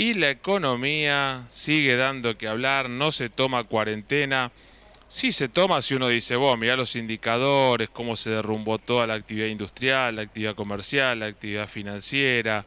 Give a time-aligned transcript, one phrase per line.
[0.00, 4.50] y la economía sigue dando que hablar, no se toma cuarentena.
[5.08, 9.12] Sí se toma si uno dice, vos, mirá los indicadores, cómo se derrumbó toda la
[9.12, 12.64] actividad industrial, la actividad comercial, la actividad financiera,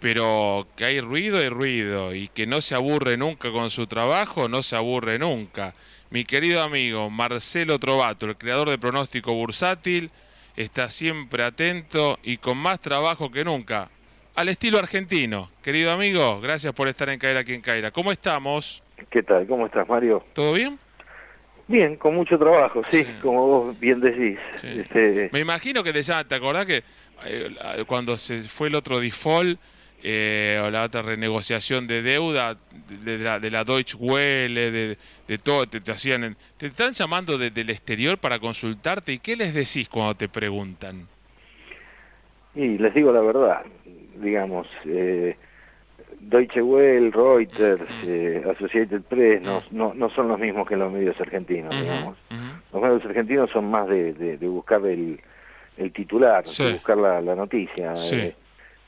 [0.00, 4.50] pero que hay ruido y ruido, y que no se aburre nunca con su trabajo,
[4.50, 5.72] no se aburre nunca.
[6.10, 10.10] Mi querido amigo Marcelo Trovato, el creador de Pronóstico Bursátil,
[10.56, 13.88] está siempre atento y con más trabajo que nunca
[14.40, 15.50] al estilo argentino.
[15.62, 17.90] Querido amigo, gracias por estar en Caira aquí en Caira.
[17.90, 18.82] ¿Cómo estamos?
[19.10, 19.46] ¿Qué tal?
[19.46, 20.24] ¿Cómo estás, Mario?
[20.32, 20.78] ¿Todo bien?
[21.68, 24.38] Bien, con mucho trabajo, sí, como vos bien decís.
[24.62, 25.28] Este...
[25.30, 26.82] Me imagino que ya, ¿te acordás que
[27.26, 29.60] eh, cuando se fue el otro default
[30.02, 32.56] eh, o la otra renegociación de deuda
[33.04, 34.96] de, la, Deutsche Welle, de,
[35.28, 39.52] de todo, te, hacían, te están llamando desde el exterior para consultarte y qué les
[39.52, 41.06] decís cuando te preguntan?
[42.54, 43.62] Y les digo la verdad,
[44.20, 45.36] digamos, eh,
[46.20, 51.18] Deutsche Welle, Reuters, eh, Associated Press no, no, no, son los mismos que los medios
[51.20, 52.16] argentinos, digamos.
[52.72, 55.20] Los medios argentinos son más de, de, buscar el,
[55.76, 57.94] el titular, de buscar la, la noticia.
[57.94, 58.34] Eh,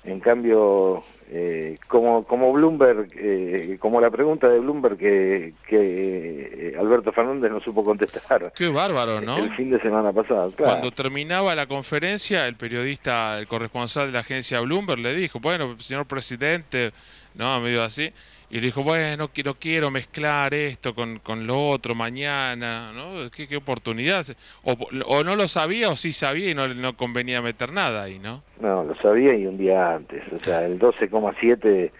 [0.04, 6.76] en cambio, eh, como, como Bloomberg, eh, como la pregunta de Bloomberg que, que eh,
[6.78, 8.52] Alberto Fernández no supo contestar.
[8.54, 9.36] Qué bárbaro, ¿no?
[9.38, 10.52] El fin de semana pasado.
[10.56, 15.78] Cuando terminaba la conferencia, el periodista, el corresponsal de la agencia Bloomberg le dijo, bueno,
[15.78, 16.90] señor presidente,
[17.34, 17.60] ¿no?
[17.60, 18.12] Medio así
[18.52, 23.30] y le dijo, bueno, quiero, quiero mezclar esto con, con lo otro mañana, ¿no?
[23.34, 24.26] ¿Qué, qué oportunidad?
[24.62, 24.74] O,
[25.06, 28.42] o, no lo sabía o sí sabía y no, no convenía meter nada ahí, ¿no?
[28.60, 30.22] No, lo sabía y un día antes.
[30.34, 31.90] O sea, el 12,7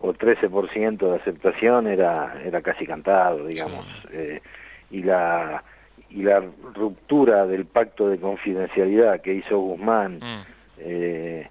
[0.00, 3.86] o 13% de aceptación era, era casi cantado, digamos.
[4.12, 4.42] Eh,
[4.90, 5.64] y la
[6.10, 6.42] y la
[6.74, 10.42] ruptura del pacto de confidencialidad que hizo Guzmán mm.
[10.80, 11.48] eh,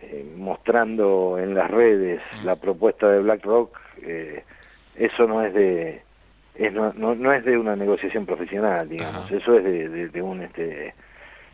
[0.00, 4.44] eh, mostrando en las redes la propuesta de BlackRock, eh,
[4.96, 6.02] eso no es de
[6.54, 10.94] es, no, no, es de una negociación profesional, digamos, eso es de, de, un este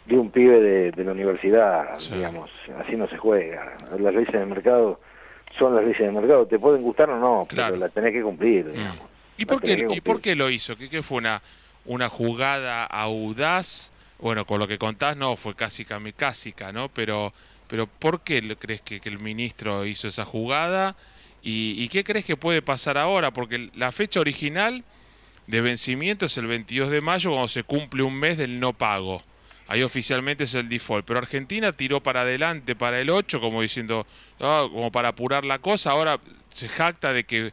[0.06, 3.77] de un pibe de, la universidad, digamos, así no se juega.
[3.99, 5.00] Las leyes del mercado
[5.59, 8.66] son las leyes del mercado, te pueden gustar o no, pero las tenés que cumplir,
[8.66, 8.72] mm.
[8.72, 9.06] digamos.
[9.37, 10.77] ¿Y por, qué, ¿Y por qué lo hizo?
[10.77, 11.43] ¿Qué, qué fue una,
[11.84, 13.93] una jugada audaz?
[14.21, 16.89] Bueno, con lo que contás no, fue casi kamikazika, ¿no?
[16.89, 17.33] Pero
[17.72, 20.94] pero ¿por qué crees que, el ministro hizo esa jugada?
[21.43, 23.31] ¿Y, qué crees que puede pasar ahora?
[23.31, 24.84] Porque la fecha original
[25.47, 29.22] de vencimiento es el 22 de mayo cuando se cumple un mes del no pago.
[29.69, 31.06] Ahí oficialmente es el default.
[31.06, 34.06] Pero Argentina tiró para adelante para el 8 como diciendo,
[34.41, 35.93] ah, como para apurar la cosa.
[35.93, 37.53] Ahora se jacta de que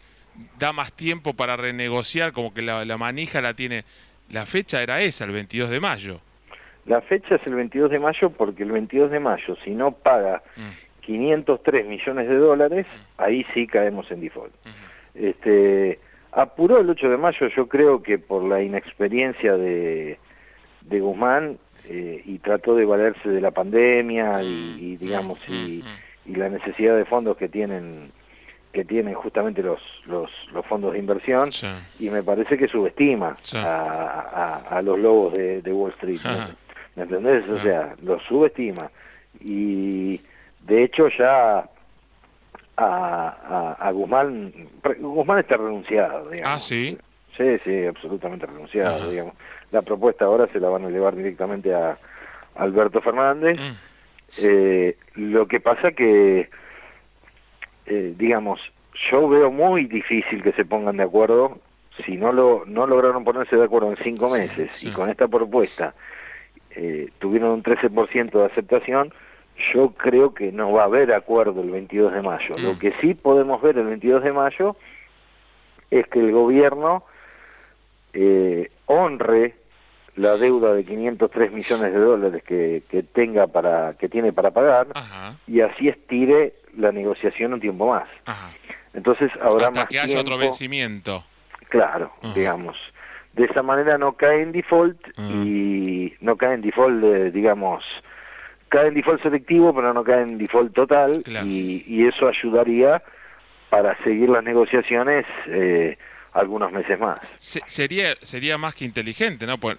[0.57, 3.85] da más tiempo para renegociar, como que la, la manija la tiene.
[4.31, 6.21] La fecha era esa, el 22 de mayo.
[6.85, 10.41] La fecha es el 22 de mayo porque el 22 de mayo, si no paga
[11.01, 11.89] 503 mm.
[11.89, 13.21] millones de dólares, mm.
[13.21, 14.53] ahí sí caemos en default.
[15.13, 15.99] este,
[16.31, 20.17] apuró el 8 de mayo, yo creo que por la inexperiencia de,
[20.81, 24.97] de Guzmán eh, y trató de valerse de la pandemia y, mm.
[24.97, 25.83] digamos y,
[26.25, 28.11] la necesidad de fondos que tienen
[28.71, 31.49] que tienen justamente los, los, los fondos de inversión
[31.99, 36.21] y me parece que subestima a, a, los lobos de, Wall Street.
[36.99, 37.49] ¿Me entendés?
[37.49, 38.91] O sea, lo subestima.
[39.39, 40.19] Y
[40.61, 41.69] de hecho ya
[42.75, 44.53] a, a, Guzmán,
[44.99, 46.55] Guzmán está renunciado, digamos.
[46.55, 46.97] Ah, sí.
[47.37, 49.33] Sí, sí, absolutamente renunciado, digamos.
[49.71, 51.97] La propuesta ahora se la van a elevar directamente a
[52.55, 53.57] Alberto Fernández.
[53.57, 53.73] Mm.
[54.39, 56.49] Eh, lo que pasa que,
[57.85, 58.59] eh, digamos,
[59.09, 61.59] yo veo muy difícil que se pongan de acuerdo
[62.05, 65.93] si no lo no lograron ponerse de acuerdo en cinco meses y con esta propuesta
[66.81, 69.13] eh, tuvieron un 13% de aceptación,
[69.73, 72.57] yo creo que no va a haber acuerdo el 22 de mayo.
[72.57, 72.79] Lo mm.
[72.79, 74.77] que sí podemos ver el 22 de mayo
[75.91, 77.03] es que el gobierno
[78.13, 79.55] eh, honre
[80.15, 84.87] la deuda de 503 millones de dólares que, que tenga para que tiene para pagar
[85.47, 88.07] y así estire la negociación un tiempo más.
[88.93, 91.23] Entonces habrá Hasta más que haya otro vencimiento.
[91.67, 92.77] Claro, digamos
[93.33, 95.45] de esa manera no cae en default mm.
[95.45, 97.03] y no cae en default,
[97.33, 97.83] digamos,
[98.69, 103.01] cae en default selectivo, pero no cae en default total y, eso ayudaría
[103.69, 105.97] para seguir las negociaciones eh,
[106.33, 107.19] algunos meses más.
[107.37, 109.57] sería sería más que inteligente, ¿no?
[109.57, 109.77] Pues,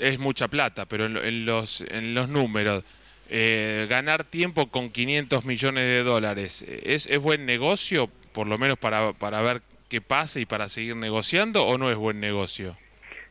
[0.00, 2.84] es mucha plata, pero en, los en los números
[3.30, 8.78] eh, ganar tiempo con 500 millones de dólares es, es buen negocio, por lo menos
[8.78, 12.74] para para ver que pase y para seguir negociando o no es buen negocio?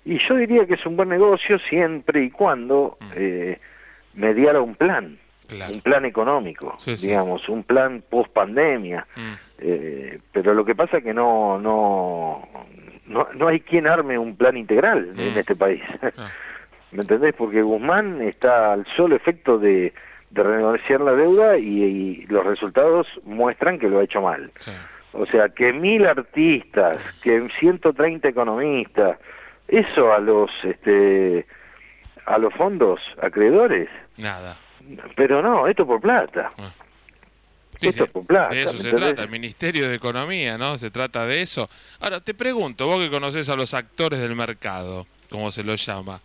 [0.05, 3.11] Y yo diría que es un buen negocio siempre y cuando mm.
[3.15, 3.57] eh,
[4.15, 5.17] mediara un plan.
[5.69, 9.05] un plan económico, digamos, un plan post pandemia.
[9.15, 9.33] Mm.
[9.59, 12.47] Eh, pero lo que pasa es que no, no,
[13.07, 15.37] no, hay quien arme un plan integral en mm.
[15.37, 15.81] este país.
[16.17, 16.29] Ah.
[16.91, 17.33] ¿Me entendés?
[17.37, 19.93] Porque Guzmán está al solo efecto de,
[20.29, 24.51] de renegociar la deuda y, los resultados muestran que lo ha hecho mal.
[25.17, 29.17] O sea, que mil artistas, que 130 economistas,
[29.67, 31.45] eso a los este
[32.25, 33.89] a los fondos acreedores.
[34.17, 34.57] Nada.
[35.15, 36.51] Pero no, esto por plata.
[36.57, 36.71] Ah.
[37.81, 38.53] esto por plata.
[38.53, 40.77] De eso se trata, el Ministerio de Economía, ¿no?
[40.77, 41.67] Se trata de eso.
[41.99, 46.19] Ahora, te pregunto, vos que conoces a los actores del mercado, como se los llama,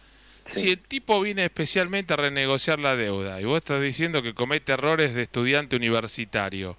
[0.49, 4.73] si el tipo viene especialmente a renegociar la deuda y vos estás diciendo que comete
[4.73, 6.77] errores de estudiante universitario,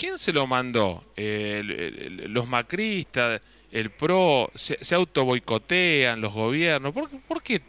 [0.00, 1.04] ¿quién se lo mandó?
[1.14, 3.42] ¿Los macristas?
[3.70, 4.50] ¿El PRO?
[4.54, 6.92] ¿Se, se auto los gobiernos?
[6.94, 7.60] ¿Por, ¿Por, qué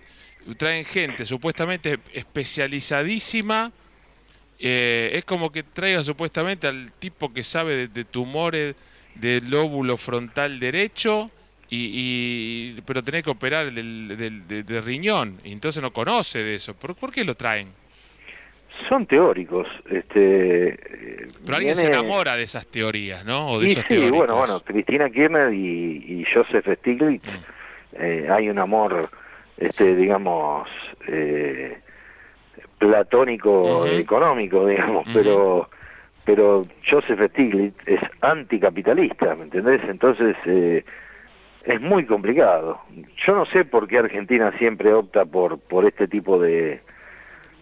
[0.58, 3.74] traen gente supuestamente especializadísima?
[4.58, 8.76] Eh, es como que traiga supuestamente al tipo que sabe de, tumores
[9.16, 11.30] del lóbulo frontal derecho
[11.70, 16.74] y, pero tenés que operar del, del, riñón, y entonces no conoce de eso.
[16.76, 17.81] ¿Por, ¿Por, qué lo traen?
[18.88, 19.68] Son teóricos.
[19.90, 20.78] Este,
[21.46, 23.50] pero alguien se enamora de esas teorías, ¿no?
[23.50, 27.96] O de esos sí, bueno, bueno, Cristina Kirchner y, Joseph Stiglitz, mm.
[28.02, 29.10] eh, hay un amor,
[29.58, 30.68] este, digamos,
[31.08, 31.80] eh,
[32.78, 35.70] platónico económico, digamos, pero
[36.24, 39.82] pero Joseph Stiglitz es anticapitalista, ¿me entendés?
[39.88, 40.84] Entonces, eh,
[41.64, 42.80] es muy complicado.
[43.26, 46.82] Yo no sé por qué Argentina siempre opta por, por este tipo de,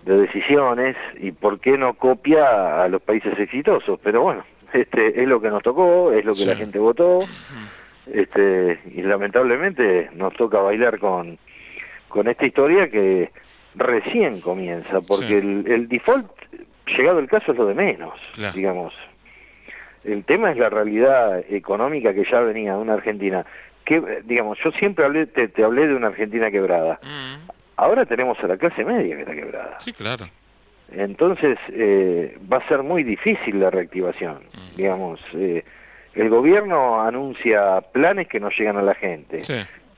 [0.06, 4.44] de decisiones y por qué no copia a los países exitosos, pero bueno,
[4.74, 7.20] este es lo que nos tocó, es lo que la gente votó,
[8.12, 11.38] este y lamentablemente nos toca bailar con,
[12.08, 13.32] con esta historia que
[13.76, 16.28] recién comienza, porque el, el, default,
[16.98, 18.14] llegado el caso, es lo de menos,
[18.54, 18.94] digamos.
[20.04, 23.46] El tema es la realidad económica que ya venía de una Argentina
[23.90, 27.00] que, digamos, yo siempre hablé, te, hablé de una Argentina quebrada.
[27.02, 27.50] Mm.
[27.80, 29.80] Ahora tenemos a la clase media que está quebrada.
[29.80, 30.26] Sí, claro.
[30.92, 34.40] Entonces eh, va a ser muy difícil la reactivación.
[34.54, 34.76] Mm.
[34.76, 35.64] Digamos, eh,
[36.14, 39.42] el gobierno anuncia planes que no llegan a la gente.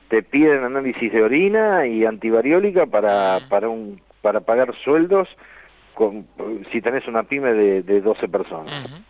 [0.08, 3.48] Te piden análisis de orina y antivariólica para, mm.
[3.48, 5.28] para, un, para pagar sueldos
[5.94, 6.24] con,
[6.70, 9.04] si tenés una pyme de, de 12 personas.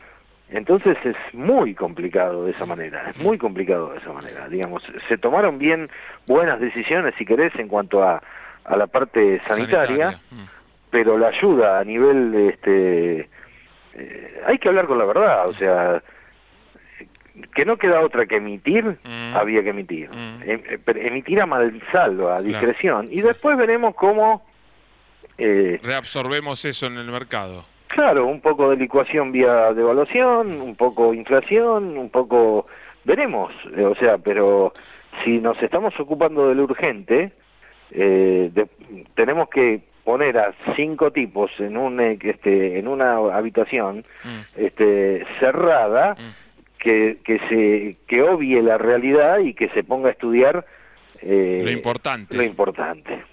[0.48, 4.48] Entonces es muy complicado de esa manera, es muy complicado de esa manera.
[4.48, 5.90] Digamos, se tomaron bien
[6.26, 8.22] buenas decisiones, si querés, en cuanto a,
[8.64, 10.42] a la parte sanitaria, mm.
[10.90, 13.28] pero la ayuda a nivel, este,
[13.94, 16.02] eh, hay que hablar con la verdad, o sea,
[17.54, 19.36] que no queda otra que emitir, mm.
[19.36, 20.10] había que emitir.
[20.10, 20.42] Mm.
[20.42, 21.46] Em, eh, emitir a
[21.90, 24.44] saldo, a discreción, y después veremos cómo...
[25.38, 27.64] Eh, Reabsorbemos eso en el mercado.
[27.88, 32.66] Claro, un poco de licuación vía devaluación, un poco inflación, un poco...
[33.04, 34.72] Veremos, eh, o sea, pero
[35.24, 37.32] si nos estamos ocupando de lo urgente,
[37.92, 38.50] eh,
[39.14, 44.40] tenemos que poner a cinco tipos en un eh, este en una habitación mm.
[44.56, 46.78] este cerrada mm.
[46.78, 50.66] que, que se que obvie la realidad y que se ponga a estudiar
[51.22, 53.32] lo importante lo importante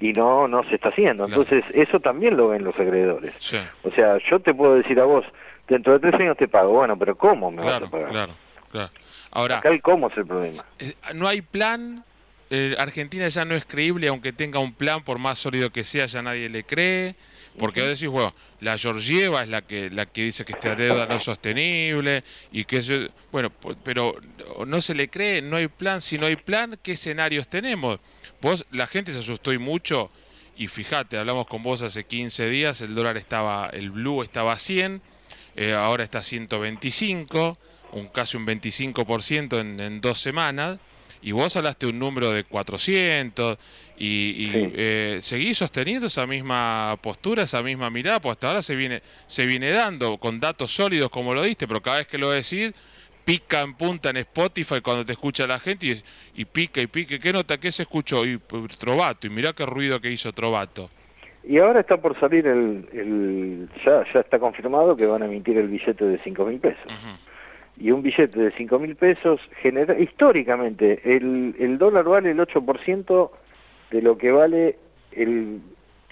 [0.00, 1.26] y no no se está haciendo.
[1.26, 3.34] Entonces, eso también lo ven los acreedores.
[3.82, 5.24] O sea, yo te puedo decir a vos,
[5.68, 8.08] dentro de tres años te pago, bueno, pero ¿cómo me vas a pagar?
[8.08, 8.32] Claro,
[8.72, 8.90] claro.
[9.32, 10.62] Ahora, Acá el cómo es el problema.
[10.80, 12.04] Eh, no hay plan,
[12.50, 16.06] eh, Argentina ya no es creíble, aunque tenga un plan, por más sólido que sea,
[16.06, 17.14] ya nadie le cree.
[17.58, 21.06] Porque vos decís, bueno, la Georgieva es la que la que dice que esta deuda
[21.06, 22.94] no es sostenible y que eso,
[23.32, 23.50] bueno,
[23.82, 24.16] pero
[24.66, 28.00] no se le cree, no hay plan, si no hay plan, ¿qué escenarios tenemos?
[28.40, 30.10] Vos, la gente se asustó y mucho,
[30.56, 34.58] y fíjate, hablamos con vos hace 15 días, el dólar estaba, el blue estaba a
[34.58, 35.02] 100,
[35.56, 37.58] eh, ahora está a 125,
[37.92, 40.78] un, casi un 25% en, en dos semanas,
[41.22, 43.58] y vos hablaste un número de 400,
[44.02, 49.02] y, eh, seguís sosteniendo esa misma postura, esa misma mirada, pues hasta ahora se viene,
[49.26, 52.72] se viene dando con datos sólidos como lo diste, pero cada vez que lo decís,
[53.24, 57.18] pica en punta en Spotify cuando te escucha la gente y, y pica y pica.
[57.18, 57.58] ¿Qué nota?
[57.58, 58.24] ¿Qué se escuchó?
[58.24, 59.26] Y pues, Trovato.
[59.26, 60.88] Y mirá qué ruido que hizo Trovato.
[61.44, 65.58] Y ahora está por salir el, el ya, ya está confirmado que van a emitir
[65.58, 66.92] el billete de 5 mil pesos.
[67.80, 73.30] Y un billete de 5 mil pesos genera, históricamente, el, el dólar vale el 8%
[73.90, 74.76] de lo que vale
[75.12, 75.60] el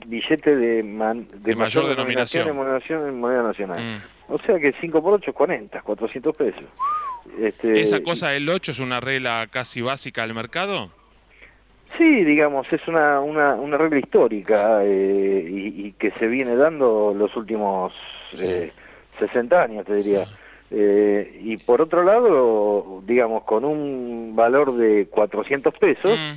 [0.06, 2.48] billete de, de, mayor, denominación,
[3.08, 3.80] en moneda nacional.
[3.80, 4.32] Mm.
[4.32, 6.64] O sea que 5 por 8 es 40, 400 pesos.
[7.38, 10.90] Este, ¿Esa cosa del 8 es una regla casi básica del mercado?
[11.96, 17.34] Sí, digamos, es una, una, una regla histórica eh, y, que se viene dando los
[17.37, 17.92] últimos
[18.38, 18.72] eh,
[19.18, 20.26] 60 años, te diría.
[20.70, 26.32] Eh, y por otro lado, digamos, con un valor de 400 pesos, mm.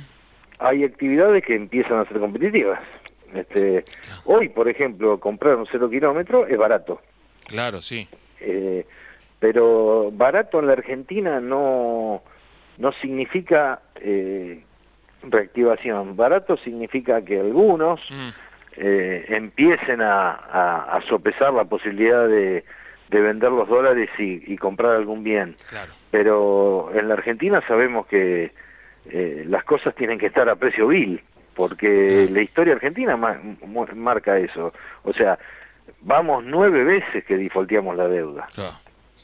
[0.58, 2.80] hay actividades que empiezan a ser competitivas.
[3.34, 3.84] Este,
[4.24, 7.00] hoy, por ejemplo, comprar un cero kilómetro es barato.
[7.46, 8.08] Claro, sí.
[8.40, 8.86] Eh,
[9.38, 12.22] pero barato en la Argentina no,
[12.78, 14.62] no significa eh,
[15.22, 16.16] reactivación.
[16.16, 18.28] Barato significa que algunos mm.
[18.76, 22.64] eh, empiecen a, sopesar la posibilidad de,
[23.20, 25.56] vender los dólares y, comprar algún bien.
[26.10, 28.52] Pero en la Argentina sabemos que
[29.06, 31.22] eh, las cosas tienen que estar a precio vil,
[31.54, 34.72] porque la historia argentina marca eso.
[35.04, 35.38] O sea,
[36.00, 38.48] vamos nueve veces que defaulteamos la deuda.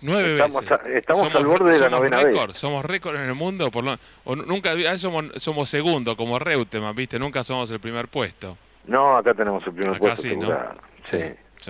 [0.03, 0.81] Nueve estamos veces.
[0.95, 2.37] estamos al borde de la novena vez.
[2.53, 3.71] Somos récord en el mundo.
[3.71, 3.85] Por
[4.25, 7.19] o nunca somos, somos segundo, como Reutemann, ¿viste?
[7.19, 8.57] Nunca somos el primer puesto.
[8.87, 10.75] No, acá tenemos el primer puesto asegurado.
[11.05, 11.19] Sí,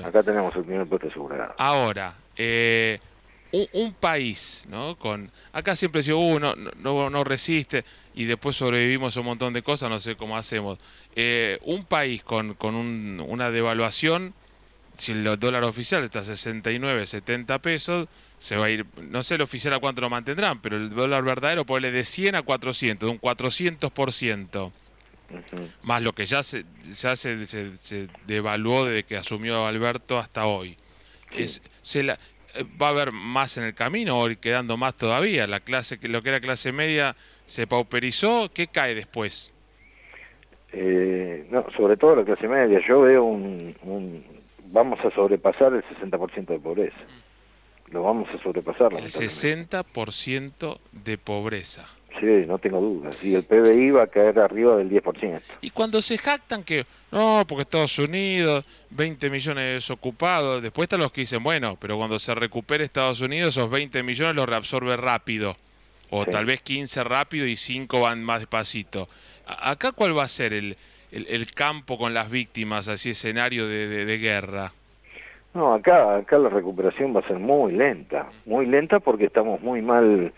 [0.04, 1.54] acá tenemos el primer puesto asegurado.
[1.58, 2.98] Ahora, eh,
[3.50, 4.96] un, país, ¿no?
[4.96, 9.62] Con Acá siempre uno uh, no, no, resiste y después sobrevivimos a un montón de
[9.62, 10.78] cosas, no sé cómo hacemos.
[11.16, 14.34] Eh, un país con, con un, una devaluación
[14.98, 19.36] si el dólar oficial está a 69, 70 pesos, se va a ir, no sé
[19.36, 23.08] el oficial a cuánto lo mantendrán, pero el dólar verdadero puede de 100 a 400,
[23.08, 24.72] de un 400%.
[25.82, 30.76] Más lo que ya se, ya se, se, devaluó desde que asumió Alberto hasta hoy.
[31.30, 32.18] Es, se la,
[32.54, 35.46] eh, ¿Va a haber más en el camino o quedando más todavía?
[35.46, 39.54] La clase, lo que era clase media se pauperizó, ¿qué cae después?
[40.72, 42.80] Eh, no, sobre todo la clase media.
[42.86, 43.74] Yo veo un,
[44.66, 46.96] vamos a sobrepasar el 60% de pobreza.
[47.90, 48.92] Lo vamos a sobrepasar.
[48.92, 51.86] El 60% de pobreza.
[52.20, 53.22] Sí, no tengo dudas.
[53.22, 55.40] Y el PBI va a caer arriba del 10%.
[55.60, 61.12] Y cuando se jactan que, no, porque Estados Unidos, 20 millones desocupados, después están los
[61.12, 65.56] que dicen, bueno, pero cuando se recupere Estados Unidos, esos 20 millones los reabsorbe rápido.
[66.10, 69.08] O tal vez 15 rápido y 5 van más despacito.
[69.46, 70.76] ¿Acá cuál va a ser el,
[71.10, 74.72] el, campo con las víctimas, así escenario de, guerra?
[75.54, 79.80] No, acá, acá la recuperación va a ser muy lenta, muy lenta porque estamos muy
[79.80, 80.32] mal,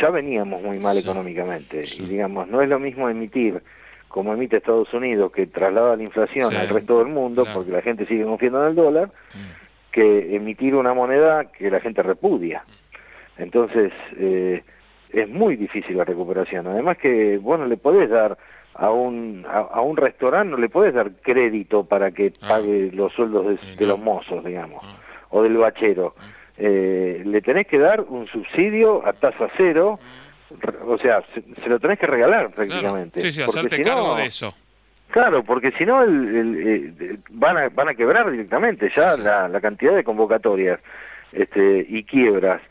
[0.00, 3.62] ya veníamos muy mal económicamente y digamos, no es lo mismo emitir
[4.08, 8.04] como emite Estados Unidos que traslada la inflación al resto del mundo porque la gente
[8.06, 9.90] sigue confiando en el dólar, mm.
[9.90, 12.62] que emitir una moneda que la gente repudia.
[13.38, 14.62] Entonces, eh,
[15.12, 16.66] es muy difícil la recuperación.
[16.66, 18.36] Además que, bueno, le podés dar
[18.74, 22.48] a un, a, un restaurante no le puedes dar crédito para que ah.
[22.48, 24.96] pague los sueldos de, los mozos, digamos, ah.
[25.30, 26.14] o del bachero.
[26.18, 26.22] Ah.
[26.58, 29.98] Eh, le tenés que dar un subsidio a tasa cero,
[30.86, 33.20] o sea, se, lo tenés que regalar prácticamente.
[33.20, 34.54] Sí, sí, hacerte cargo de eso.
[35.10, 39.60] Claro, porque si no el, eh, van, a, van a quebrar directamente ya la, la,
[39.60, 40.80] cantidad de convocatorias
[41.32, 42.62] este, y quiebras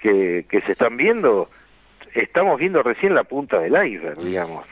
[0.00, 1.50] que, que se están viendo,
[2.14, 4.64] estamos viendo recién la punta del iceberg, digamos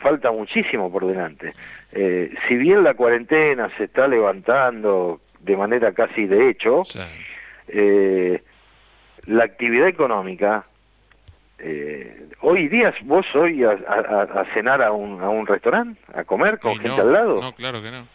[0.00, 1.52] falta muchísimo por delante.
[1.92, 6.82] Eh, si bien la cuarentena se está levantando de manera casi de hecho,
[7.72, 8.42] eh,
[9.26, 10.64] la actividad económica,
[11.58, 16.78] eh, hoy día vos hoy a, cenar a un, a un restaurante, a comer con
[16.78, 17.40] gente al lado.
[17.40, 18.06] No, claro que no.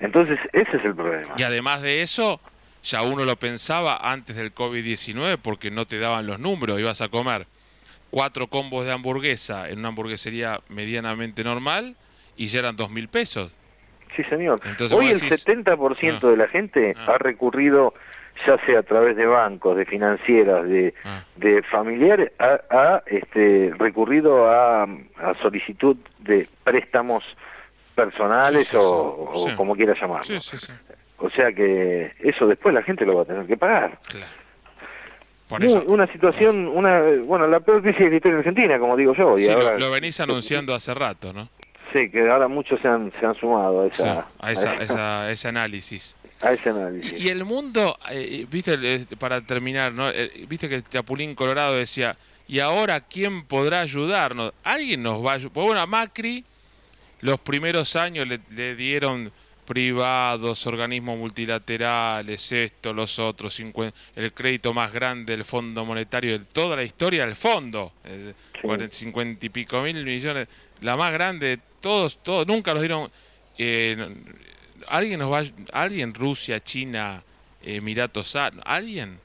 [0.00, 1.34] Entonces, ese es el problema.
[1.36, 2.40] Y además de eso,
[2.82, 7.08] ya uno lo pensaba antes del COVID-19 porque no te daban los números, ibas a
[7.08, 7.46] comer
[8.12, 11.96] cuatro combos de hamburguesa en una hamburguesería medianamente normal
[12.36, 13.54] y ya eran dos mil pesos.
[14.14, 14.60] Sí, señor.
[14.92, 16.26] Hoy el 70% ah.
[16.28, 17.12] de la gente ah.
[17.14, 17.94] ha recurrido,
[18.46, 21.22] ya sea a través de bancos, de financieras, de, ah.
[21.36, 24.86] de familiares, ha, este, recurrido a,
[25.40, 27.24] solicitud de préstamos
[27.94, 30.36] personales o, como quiera llamarlo.
[31.18, 33.98] O sea que eso después la gente lo va a tener que pagar.
[34.08, 34.42] Claro
[35.86, 39.38] una situación, una bueno, la peor crisis de la historia Argentina, como digo yo.
[39.38, 41.48] Y ahora, lo, venís anunciando hace rato, ¿no?
[41.92, 46.16] Sí, que ahora muchos se han, se han sumado a, esa, a, ese análisis.
[46.40, 47.20] A ese análisis.
[47.20, 50.10] Y, el mundo, eh, viste, eh, para terminar, ¿no?
[50.10, 52.16] Eh, viste que Chapulín Colorado decía,
[52.48, 54.52] ¿y ahora quién podrá ayudarnos?
[54.64, 55.52] Alguien nos va a ayudar.
[55.52, 56.44] Pues bueno, a Macri
[57.20, 59.30] los primeros años le, le dieron
[59.64, 63.58] privados, organismos multilaterales, esto, los otros,
[64.16, 68.34] el crédito más grande del Fondo Monetario de toda la historia del fondo, eh,
[68.90, 70.48] 50 y pico mil millones,
[70.80, 73.10] la más grande de todos, todos, nunca los dieron.
[73.58, 73.96] Eh,
[74.88, 77.22] ¿Alguien nos va, alguien, Rusia, China,
[77.62, 79.18] Emiratos, alguien?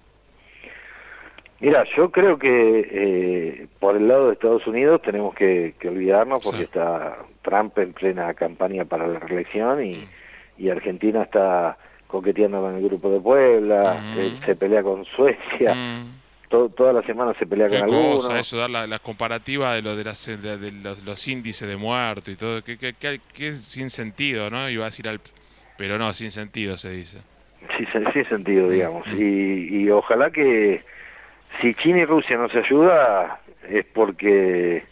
[1.59, 2.49] Mira, yo creo que
[2.91, 8.33] eh, por el lado de Estados Unidos tenemos que, olvidarnos porque está Trump en plena
[8.33, 10.07] campaña para la reelección y,
[10.57, 15.75] y Argentina está coqueteando con el grupo de Puebla, eh, se pelea con Suecia.
[16.49, 18.29] Toda la semana se pelea con algunos.
[18.31, 20.71] eso, dar la, comparativa de, lo de, las, de,
[21.05, 24.69] los, índices de muerto y todo, que, que, que, sin sentido, ¿no?
[24.69, 25.19] Iba a decir al...
[25.77, 27.19] Pero no, sin sentido se dice.
[27.77, 29.05] Sí, sin sentido, digamos.
[29.09, 30.81] Y, y ojalá que
[31.61, 33.39] si China y Rusia no se ayuda
[33.69, 34.83] es porque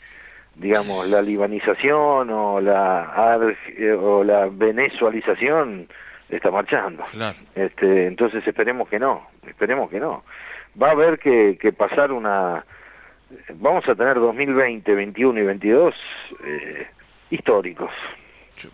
[0.56, 3.40] digamos la libanización o la
[4.00, 5.88] o la venezualización
[6.30, 7.04] está marchando
[7.56, 10.24] este entonces esperemos que no esperemos que no
[10.82, 12.66] va a haber que, pasar una
[13.56, 15.96] vamos a tener 2020 21 y 22
[16.44, 16.88] eh,
[17.32, 17.92] históricos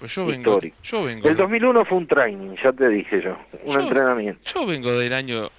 [0.06, 4.42] yo, vengo, yo vengo el 2001 fue un training ya te dije yo un entrenamiento
[4.46, 5.50] yo vengo del año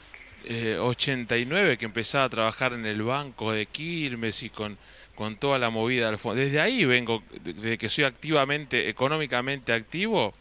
[0.45, 4.77] eh, 89 que empezaba a trabajar en el banco de Quilmes y con,
[5.15, 6.41] con toda la movida del fondo.
[6.41, 10.33] Desde ahí vengo, desde que soy activamente, económicamente activo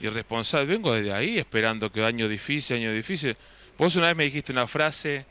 [0.00, 3.36] y responsable, vengo desde ahí esperando que año difícil, año difícil.
[3.78, 5.24] Vos una vez me dijiste una frase,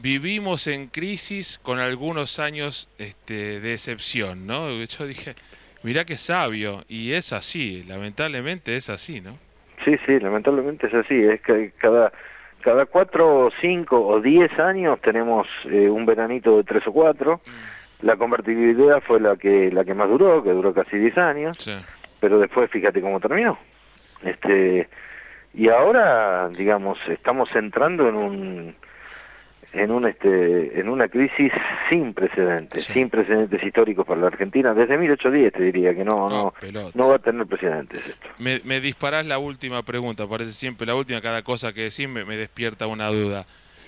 [0.00, 4.70] vivimos en crisis con algunos años este, de excepción, ¿no?
[4.70, 5.34] Yo dije,
[5.82, 9.38] mirá qué sabio, y es así, lamentablemente es así, ¿no?
[9.84, 12.12] Sí, sí, lamentablemente es así, es que cada
[12.60, 17.40] cada cuatro o cinco o diez años tenemos eh, un veranito de tres o cuatro.
[17.46, 18.06] Mm.
[18.06, 21.56] La convertibilidad fue la que la que más duró, que duró casi diez años.
[22.20, 23.58] Pero después fíjate cómo terminó.
[24.22, 24.88] Este
[25.54, 28.74] y ahora, digamos, estamos entrando en un
[29.72, 31.52] en un este en una crisis
[31.90, 36.54] sin precedentes, sin precedentes históricos para la Argentina desde 1810 te diría que no no
[36.94, 38.28] no, va a tener precedentes esto.
[38.38, 42.24] Me, me disparás la última pregunta, parece siempre la última cada cosa que decís me,
[42.24, 43.44] despierta una duda.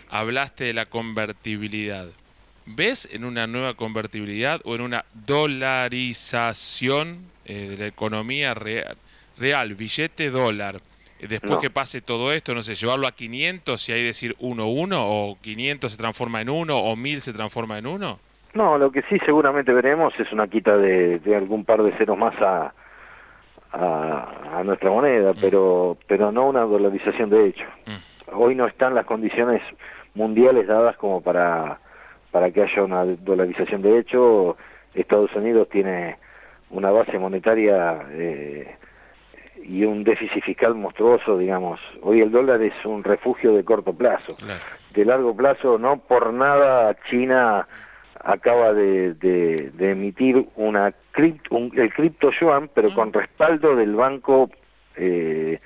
[0.09, 2.09] Hablaste de la convertibilidad.
[2.67, 8.97] ¿Ves en una nueva convertibilidad o en una dolarización eh, de la economía real,
[9.39, 10.81] real billete dólar?
[11.29, 15.39] Después que pase todo esto, no sé, llevarlo a 500 y ahí decir 1-1 o
[15.41, 18.19] 500 se transforma en 1 o 1000 se transforma en 1?
[18.55, 22.35] No, lo que sí seguramente veremos es una quita de, algún par de ceros más
[22.41, 22.73] a,
[23.73, 25.37] a, nuestra moneda, mm.
[25.41, 27.65] pero, pero no una dolarización de hecho.
[27.87, 28.35] Mm.
[28.35, 29.63] Hoy no están las condiciones
[30.15, 31.78] mundiales dadas como para,
[32.30, 34.56] para que haya una dolarización de hecho.
[34.95, 36.17] Estados Unidos tiene
[36.71, 38.76] una base monetaria eh,
[39.63, 41.81] y un déficit fiscal monstruoso, digamos.
[42.03, 44.37] Hoy el dólar es un refugio de corto plazo.
[44.95, 47.67] De largo plazo, no por nada China
[48.23, 54.51] acaba de, de, emitir una el cripto yuan, pero con respaldo del Banco
[54.97, 55.59] eh,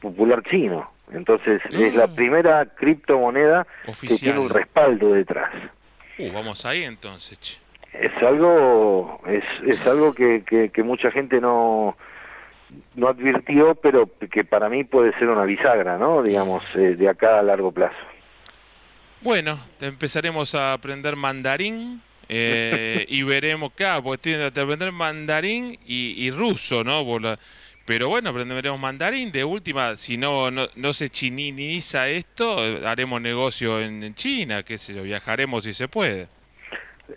[0.00, 0.90] Popular Chino.
[1.12, 3.66] Entonces es la primera criptomoneda
[4.00, 5.52] que tiene un respaldo detrás.
[6.18, 7.60] Uh, vamos ahí entonces.
[7.92, 11.96] Es algo, es, es algo que, que, que mucha gente no,
[12.94, 16.22] no advirtió, pero que para mí puede ser una bisagra, ¿no?
[16.22, 17.96] Digamos, eh, de acá a largo plazo.
[19.22, 26.30] Bueno, empezaremos a aprender mandarín eh, y veremos, claro, porque tiene que aprender mandarín y,
[26.30, 27.04] ruso, ¿no?
[27.84, 29.30] Pero bueno, aprenderemos mandarín.
[29.30, 35.02] De última, si no, no, se chininiza esto, haremos negocio en, China, qué sé yo,
[35.02, 36.28] viajaremos si se puede.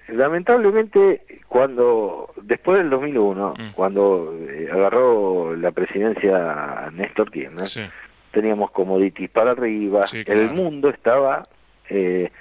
[0.07, 3.71] Lamentablemente, cuando después del 2001, mm.
[3.73, 7.89] cuando eh, agarró la presidencia Néstor Kirchner,
[8.31, 11.43] teníamos commodities para arriba, el mundo estaba
[11.89, 12.31] eh,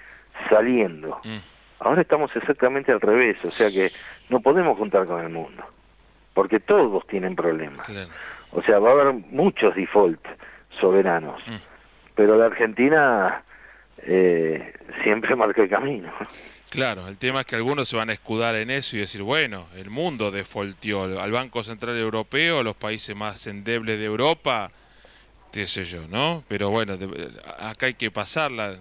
[0.49, 1.21] saliendo.
[1.25, 1.39] Mm.
[1.81, 3.91] Ahora estamos exactamente al revés, o sea que
[4.29, 5.65] no podemos juntar con el mundo,
[6.33, 7.89] porque todos tienen problemas.
[8.53, 10.21] O sea, va a haber muchos default
[10.81, 11.57] soberanos, mm.
[12.15, 13.43] pero la Argentina
[13.99, 16.13] eh, siempre marca el camino.
[16.75, 19.67] Claro, el tema es que algunos se van a escudar en eso y decir, bueno,
[19.77, 24.73] el mundo defaultió al Banco Central Europeo, los países más endebles de Europa,
[25.53, 26.43] qué sé yo, ¿no?
[26.49, 26.99] Pero bueno,
[27.59, 28.77] acá hay que pasarla.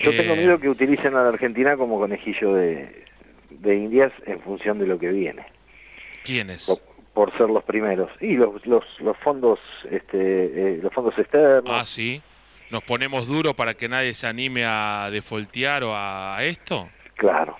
[0.00, 3.04] Yo tengo miedo que utilicen a la Argentina como conejillo de,
[3.50, 5.44] de indias en función de lo que viene.
[6.24, 6.80] ¿Quiénes?
[7.12, 8.10] Por, ser los primeros.
[8.22, 9.58] Y los, los, los fondos
[9.90, 11.70] este, eh, los fondos externos.
[11.70, 12.22] Ah, sí.
[12.70, 16.88] ¿Nos ponemos duro para que nadie se anime a defaultear o a esto?
[17.20, 17.54] Claro.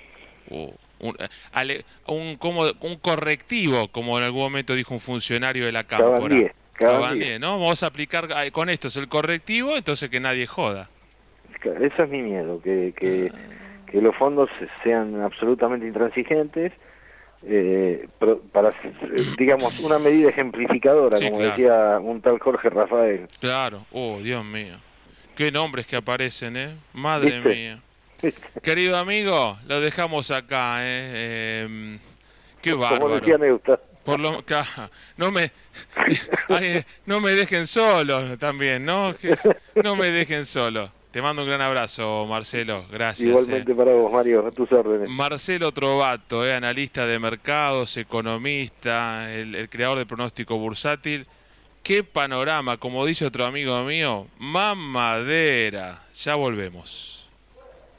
[0.48, 0.74] un,
[2.06, 6.34] un, como, un correctivo, como en algún momento dijo un funcionario de la Cámpora.
[7.38, 7.58] ¿no?
[7.58, 10.88] Vamos a aplicar con esto es el correctivo, entonces que nadie joda.
[11.62, 13.86] Eso es mi miedo, que, que, ah.
[13.86, 14.48] que los fondos
[14.82, 16.72] sean absolutamente intransigentes
[17.46, 18.08] eh,
[18.50, 18.72] para,
[19.36, 23.28] digamos, una medida ejemplificadora, como decía un tal Jorge Rafael.
[23.40, 24.76] Claro, oh, Dios mío.
[25.36, 26.70] Qué nombres que aparecen, ¿eh?
[26.94, 27.78] Madre mía.
[28.62, 30.78] Querido amigo, lo dejamos acá.
[30.80, 31.64] ¿eh?
[31.64, 31.98] Em,
[32.60, 33.20] qué bárbaro.
[33.20, 33.80] Como decía.
[34.04, 34.42] Por lo,
[35.18, 35.52] no me
[37.06, 39.14] no me dejen solo también, ¿no?
[39.84, 40.90] no me dejen solo.
[41.10, 42.84] Te mando un gran abrazo, Marcelo.
[42.90, 43.28] Gracias.
[43.28, 43.74] Igualmente eh.
[43.74, 45.08] para vos, Mario, a tus órdenes.
[45.10, 51.26] Marcelo Trovato, eh, analista de mercados, economista, el, el creador de pronóstico bursátil.
[51.82, 56.02] Qué panorama, como dice otro amigo mío, mamadera.
[56.14, 57.19] Ya volvemos.